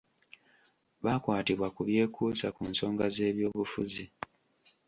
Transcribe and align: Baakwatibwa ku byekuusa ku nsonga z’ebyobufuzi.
Baakwatibwa 1.03 1.67
ku 1.75 1.81
byekuusa 1.87 2.47
ku 2.55 2.63
nsonga 2.71 3.05
z’ebyobufuzi. 3.15 4.05